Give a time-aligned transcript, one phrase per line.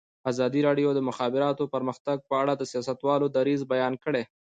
[0.31, 4.23] ازادي راډیو د د مخابراتو پرمختګ په اړه د سیاستوالو دریځ بیان کړی.